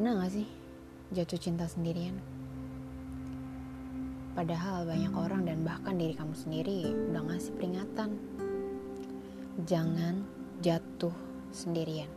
Pernah 0.00 0.16
gak 0.24 0.32
sih 0.32 0.48
jatuh 1.12 1.36
cinta 1.36 1.68
sendirian? 1.68 2.16
Padahal 4.32 4.88
banyak 4.88 5.12
orang 5.12 5.44
dan 5.44 5.60
bahkan 5.60 5.92
diri 6.00 6.16
kamu 6.16 6.32
sendiri 6.32 6.88
udah 7.12 7.20
ngasih 7.28 7.52
peringatan. 7.60 8.16
Jangan 9.68 10.24
jatuh 10.64 11.12
sendirian. 11.52 12.08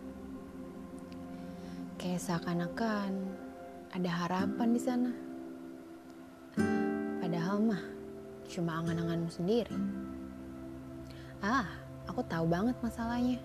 Kayak 1.99 2.23
seakan-akan 2.23 3.19
ada 3.91 4.11
harapan 4.15 4.69
di 4.71 4.79
sana. 4.79 5.11
Padahal 7.19 7.67
mah 7.67 7.83
cuma 8.47 8.79
angan-anganmu 8.79 9.27
sendiri. 9.27 9.75
Ah, 11.43 11.67
aku 12.07 12.23
tahu 12.31 12.47
banget 12.47 12.79
masalahnya. 12.79 13.43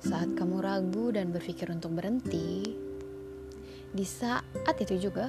Saat 0.00 0.32
kamu 0.32 0.64
ragu 0.64 1.12
dan 1.12 1.28
berpikir 1.28 1.68
untuk 1.68 1.92
berhenti, 1.92 2.72
di 3.92 4.06
saat 4.08 4.76
itu 4.80 4.96
juga 4.96 5.28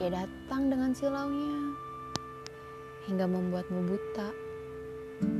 dia 0.00 0.08
datang 0.08 0.72
dengan 0.72 0.96
silaunya 0.96 1.76
hingga 3.04 3.28
membuatmu 3.28 3.84
buta. 3.84 4.28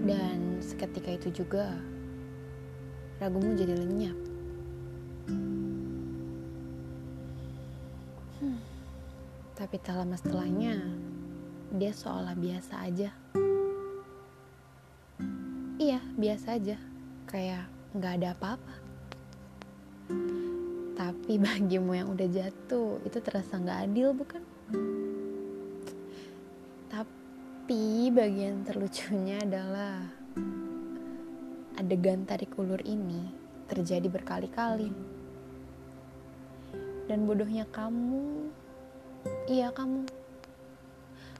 Dan 0.05 0.60
seketika 0.60 1.16
itu 1.16 1.32
juga 1.32 1.73
ragumu 3.23 3.56
jadi 3.56 3.73
lenyap. 3.73 4.18
Hmm, 8.43 8.60
tapi 9.57 9.80
tak 9.80 9.96
lama 9.96 10.18
setelahnya 10.18 10.77
dia 11.73 11.93
seolah 11.96 12.37
biasa 12.37 12.74
aja. 12.84 13.10
Iya, 15.80 16.05
biasa 16.20 16.59
aja. 16.59 16.77
Kayak 17.30 17.77
nggak 17.98 18.23
ada 18.23 18.29
apa-apa. 18.38 18.74
Tapi 20.95 21.32
bagimu 21.45 21.93
yang 21.99 22.15
udah 22.15 22.29
jatuh, 22.30 23.02
itu 23.02 23.18
terasa 23.18 23.59
nggak 23.59 23.80
adil 23.91 24.15
bukan? 24.15 24.43
Tapi 26.88 28.09
bagian 28.15 28.63
terlucunya 28.63 29.43
adalah 29.43 30.07
adegan 31.79 32.23
tarik 32.24 32.54
ulur 32.57 32.80
ini 32.87 33.29
terjadi 33.69 34.09
berkali-kali. 34.09 34.91
Dan 37.09 37.24
bodohnya 37.24 37.65
kamu, 37.69 38.52
iya 39.49 39.73
kamu, 39.73 40.04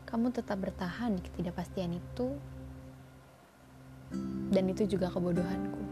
kamu 0.09 0.27
tetap 0.33 0.56
bertahan 0.64 1.17
di 1.17 1.20
ketidakpastian 1.29 1.92
itu, 1.92 2.33
dan 4.48 4.64
itu 4.73 4.89
juga 4.89 5.12
kebodohanku. 5.12 5.88